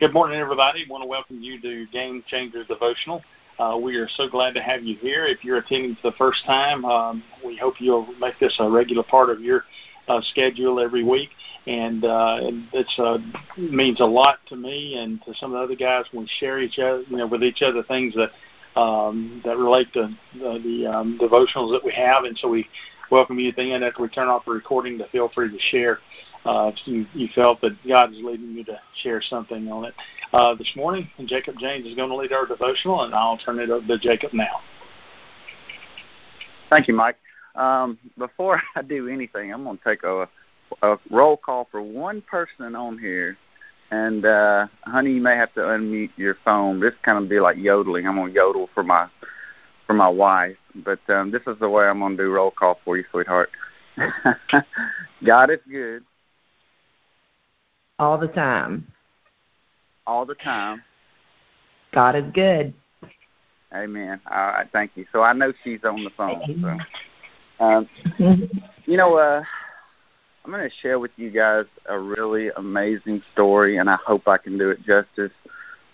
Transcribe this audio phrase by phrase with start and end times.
[0.00, 0.84] Good morning, everybody.
[0.84, 3.22] I want to welcome you to Game Changers Devotional.
[3.60, 5.24] Uh, we are so glad to have you here.
[5.24, 9.04] If you're attending for the first time, um, we hope you'll make this a regular
[9.04, 9.64] part of your
[10.08, 11.28] uh, schedule every week.
[11.68, 12.38] And, uh,
[12.72, 13.18] it uh,
[13.56, 16.58] means a lot to me and to some of the other guys when we share
[16.58, 18.32] each other, you know, with each other things that
[18.78, 22.24] um, that relate to the, the um, devotionals that we have.
[22.24, 22.68] And so we
[23.12, 25.58] welcome you at the end after we turn off the recording to feel free to
[25.70, 26.00] share
[26.44, 29.94] uh, you, you felt that God is leading you to share something on it.
[30.32, 33.70] Uh, this morning, Jacob Janes is going to lead our devotional, and I'll turn it
[33.70, 34.60] over to Jacob now.
[36.68, 37.16] Thank you, Mike.
[37.54, 40.28] Um, before I do anything, I'm going to take a,
[40.82, 43.38] a roll call for one person on here.
[43.90, 46.80] And uh, honey, you may have to unmute your phone.
[46.80, 48.08] This kind of be like yodeling.
[48.08, 49.06] I'm gonna yodel for my
[49.86, 52.96] for my wife, but um, this is the way I'm gonna do roll call for
[52.96, 53.50] you, sweetheart.
[55.24, 56.02] God is good
[57.98, 58.86] all the time.
[60.06, 60.82] All the time.
[61.92, 62.74] God is good.
[63.72, 64.20] Amen.
[64.30, 65.06] All right, thank you.
[65.12, 66.40] So I know she's on the phone.
[67.58, 67.88] So, um,
[68.86, 69.42] you know, uh,
[70.44, 74.38] I'm going to share with you guys a really amazing story, and I hope I
[74.38, 75.32] can do it justice.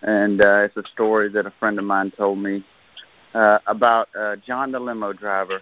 [0.02, 2.64] And uh, it's a story that a friend of mine told me
[3.34, 5.60] uh, about uh, John the limo driver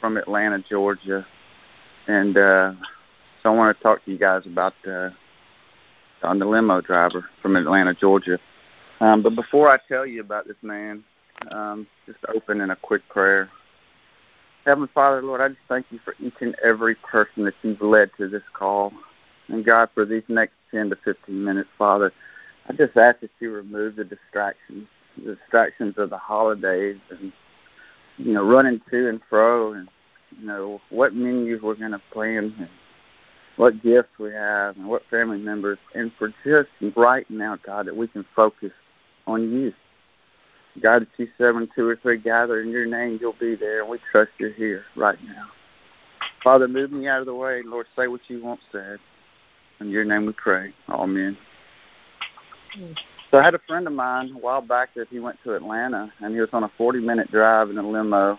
[0.00, 1.26] from Atlanta, Georgia.
[2.06, 2.72] And uh,
[3.42, 5.10] so I want to talk to you guys about uh,
[6.20, 8.38] John the limo driver from Atlanta, Georgia.
[9.00, 11.04] Um, but before I tell you about this man,
[11.50, 13.50] um, just open in a quick prayer.
[14.64, 18.10] Heavenly Father, Lord, I just thank you for each and every person that you've led
[18.16, 18.92] to this call.
[19.48, 22.12] And God, for these next 10 to 15 minutes, Father,
[22.68, 24.88] I just ask that you remove the distractions,
[25.22, 27.30] the distractions of the holidays and,
[28.16, 29.88] you know, running to and fro and,
[30.38, 32.68] you know, what menus we're going to plan and
[33.56, 37.96] what gifts we have and what family members, and for just right now, God, that
[37.96, 38.72] we can focus
[39.26, 39.72] on you.
[40.82, 43.90] God, that you when two or three gather in your name, you'll be there, and
[43.90, 45.46] we trust you're here right now.
[46.42, 47.62] Father, move me out of the way.
[47.64, 48.98] Lord, say what you want said.
[49.80, 50.74] In your name we pray.
[50.88, 51.36] Amen.
[53.30, 56.12] So I had a friend of mine a while back that he went to Atlanta,
[56.20, 58.38] and he was on a 40-minute drive in a limo,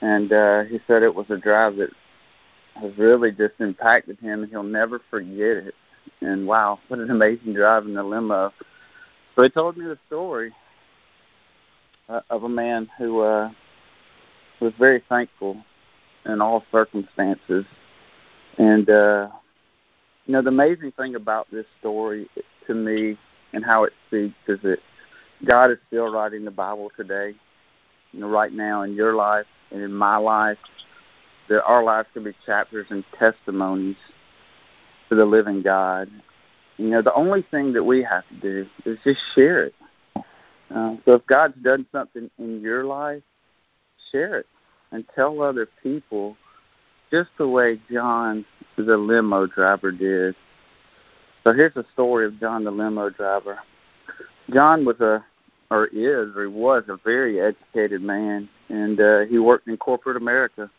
[0.00, 1.90] and uh, he said it was a drive that
[2.80, 5.74] has really just impacted him, and he'll never forget it.
[6.20, 8.52] And wow, what an amazing drive in the limo!
[9.34, 10.52] So he told me the story
[12.08, 13.50] uh, of a man who uh,
[14.60, 15.62] was very thankful
[16.26, 17.64] in all circumstances.
[18.58, 19.28] And uh,
[20.26, 22.28] you know, the amazing thing about this story
[22.66, 23.16] to me
[23.52, 24.78] and how it speaks is that
[25.44, 27.34] God is still writing the Bible today.
[28.12, 30.58] You know, right now in your life and in my life,
[31.50, 33.96] that our lives can be chapters and testimonies
[35.08, 36.08] to the living God.
[36.78, 39.74] You know, the only thing that we have to do is just share it.
[40.16, 43.22] Uh, so if God's done something in your life,
[44.12, 44.46] share it
[44.92, 46.36] and tell other people
[47.10, 48.44] just the way John,
[48.76, 50.36] the limo driver, did.
[51.42, 53.58] So here's the story of John, the limo driver.
[54.52, 55.24] John was a,
[55.72, 60.16] or is, or he was a very educated man, and uh, he worked in corporate
[60.16, 60.70] America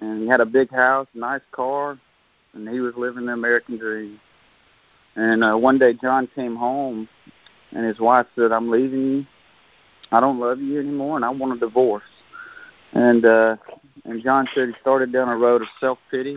[0.00, 1.98] and he had a big house, nice car,
[2.54, 4.20] and he was living the American dream.
[5.16, 7.08] And uh, one day John came home,
[7.72, 9.26] and his wife said, "I'm leaving you.
[10.12, 12.02] I don't love you anymore, and I want a divorce."
[12.92, 13.56] And uh,
[14.04, 16.36] and John said he started down a road of self pity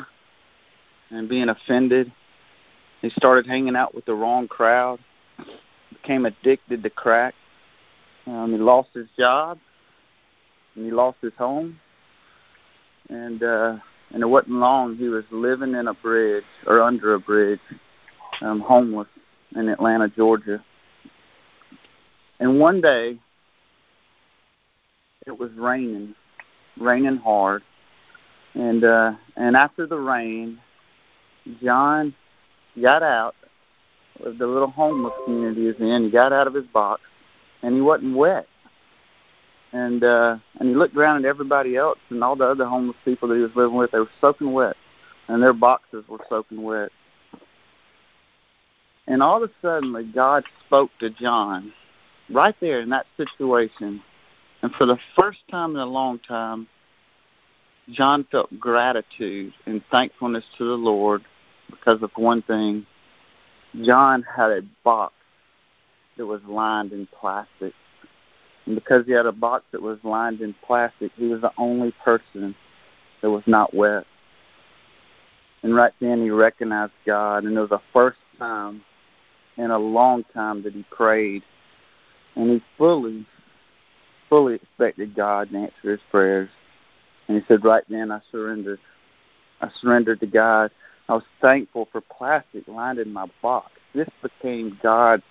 [1.09, 2.11] and being offended.
[3.01, 4.99] He started hanging out with the wrong crowd,
[5.89, 7.35] became addicted to crack.
[8.25, 9.59] Um, he lost his job,
[10.75, 11.79] and he lost his home,
[13.13, 13.77] and uh,
[14.11, 17.59] and it wasn't long he was living in a bridge or under a bridge,
[18.41, 19.07] um, homeless
[19.55, 20.63] in Atlanta, Georgia.
[22.39, 23.17] And one day,
[25.25, 26.15] it was raining,
[26.79, 27.63] raining hard,
[28.55, 30.59] and uh, and after the rain,
[31.61, 32.13] John
[32.81, 33.35] got out
[34.23, 36.05] of the little homeless community he's in.
[36.05, 37.01] He got out of his box,
[37.61, 38.47] and he wasn't wet
[39.73, 43.27] and uh and he looked around at everybody else and all the other homeless people
[43.27, 43.91] that he was living with.
[43.91, 44.75] They were soaking wet
[45.27, 46.89] and their boxes were soaking wet.
[49.07, 51.73] And all of a sudden god spoke to john
[52.29, 54.01] right there in that situation.
[54.61, 56.67] And for the first time in a long time
[57.91, 61.23] john felt gratitude and thankfulness to the lord
[61.69, 62.85] because of one thing.
[63.83, 65.13] John had a box
[66.17, 67.73] that was lined in plastic
[68.65, 71.93] and because he had a box that was lined in plastic, he was the only
[72.03, 72.55] person
[73.21, 74.05] that was not wet.
[75.63, 78.83] And right then he recognized God, and it was the first time
[79.57, 81.43] in a long time that he prayed,
[82.35, 83.25] and he fully,
[84.29, 86.49] fully expected God to answer his prayers.
[87.27, 88.79] And he said, right then I surrendered.
[89.61, 90.71] I surrendered to God.
[91.07, 93.71] I was thankful for plastic lined in my box.
[93.93, 95.23] This became God's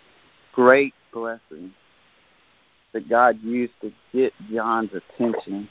[0.54, 1.72] great blessing
[2.92, 5.68] that God used to get John's attention.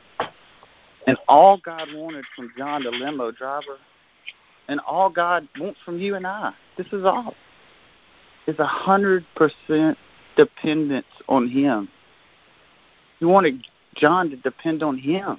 [1.07, 3.77] And all God wanted from John, the limo driver,
[4.67, 7.33] and all God wants from you and I, this is all,
[8.47, 9.97] is a hundred percent
[10.35, 11.89] dependence on Him.
[13.19, 13.65] He wanted
[13.95, 15.37] John to depend on Him.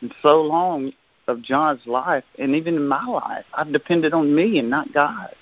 [0.00, 0.92] And so long
[1.26, 5.34] of John's life, and even in my life, I've depended on me and not God.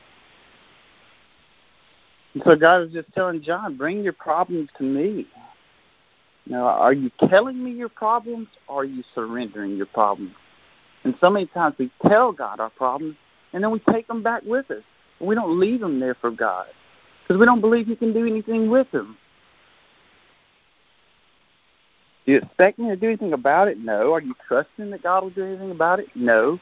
[2.34, 5.26] And so God is just telling John, bring your problems to me.
[6.46, 10.32] Now, are you telling me your problems or are you surrendering your problems?
[11.04, 13.16] And so many times we tell God our problems
[13.52, 14.82] and then we take them back with us.
[15.20, 16.66] We don't leave them there for God
[17.22, 19.16] because we don't believe He can do anything with them.
[22.24, 23.78] Do you expect me to do anything about it?
[23.78, 24.12] No.
[24.12, 26.06] Are you trusting that God will do anything about it?
[26.14, 26.58] No.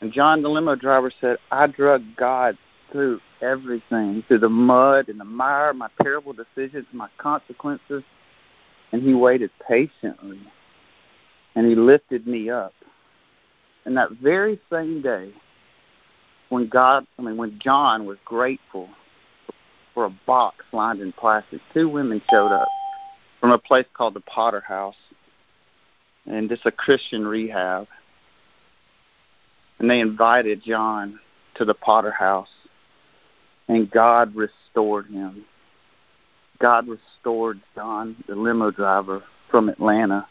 [0.00, 2.56] And John, the limo driver, said, I drug God
[2.92, 8.02] through everything, through the mud and the mire, my terrible decisions, my consequences,
[8.92, 10.40] and He waited patiently.
[11.54, 12.72] And He lifted me up.
[13.84, 15.32] And that very same day,
[16.48, 18.88] when God, I mean, when John was grateful
[19.94, 22.68] for a box lined in plastic, two women showed up
[23.40, 24.96] from a place called the Potter House,
[26.26, 27.86] and it's a Christian rehab
[29.80, 31.18] and they invited John
[31.56, 32.50] to the Potter house,
[33.70, 35.44] and God restored him.
[36.58, 40.26] God restored John, the limo driver from Atlanta.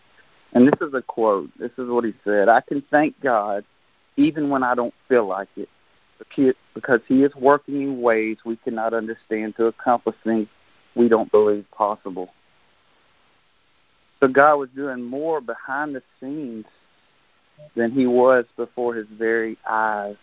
[0.53, 1.49] And this is a quote.
[1.57, 3.63] This is what he said I can thank God
[4.17, 5.69] even when I don't feel like it,
[6.73, 10.47] because He is working in ways we cannot understand to accomplish things
[10.95, 12.29] we don't believe possible.
[14.19, 16.65] So God was doing more behind the scenes
[17.75, 20.17] than he was before his very eyes.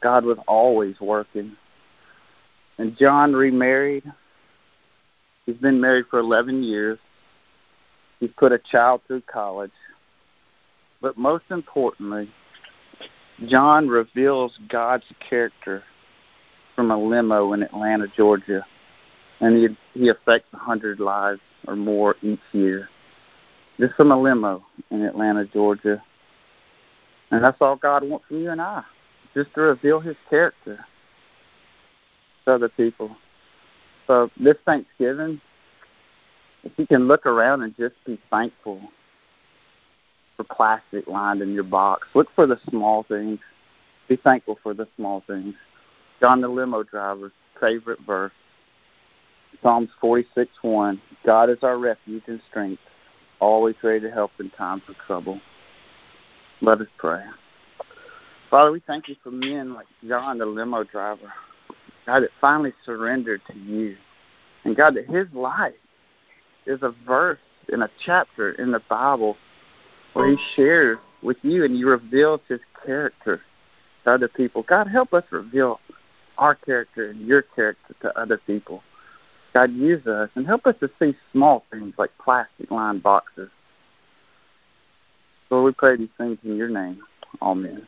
[0.00, 1.54] God was always working.
[2.78, 4.04] And John remarried.
[5.46, 6.98] He's been married for 11 years.
[8.20, 9.72] He's put a child through college.
[11.00, 12.28] But most importantly,
[13.46, 15.82] John reveals God's character
[16.74, 18.64] from a limo in Atlanta, Georgia.
[19.40, 22.88] And he, he affects 100 lives or more each year.
[23.78, 26.02] Just from a limo in Atlanta, Georgia.
[27.30, 28.82] And that's all God wants from you and I,
[29.34, 30.84] just to reveal His character
[32.46, 33.16] other people.
[34.06, 35.40] So this Thanksgiving,
[36.64, 38.80] if you can look around and just be thankful
[40.36, 43.38] for plastic lined in your box, look for the small things.
[44.08, 45.54] Be thankful for the small things.
[46.20, 48.32] John the limo driver's favorite verse,
[49.62, 51.00] Psalms 46 1.
[51.24, 52.80] God is our refuge and strength,
[53.40, 55.40] always ready to help in times of trouble.
[56.62, 57.22] Let us pray.
[58.50, 61.32] Father, we thank you for men like John, the limo driver.
[62.06, 63.96] God, that finally surrendered to you.
[64.64, 65.74] And God, that his life
[66.66, 67.38] is a verse
[67.68, 69.36] in a chapter in the Bible
[70.12, 70.54] where he oh.
[70.54, 73.40] shares with you and you reveals his character
[74.04, 74.62] to other people.
[74.62, 75.80] God, help us reveal
[76.38, 78.82] our character and your character to other people.
[79.52, 83.48] God, use us and help us to see small things like plastic lined boxes
[85.50, 87.00] Lord, we pray these things in your name.
[87.40, 87.86] Amen.